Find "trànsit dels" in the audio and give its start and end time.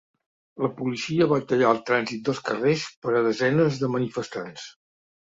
1.89-2.39